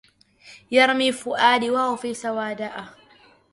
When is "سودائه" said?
2.13-2.89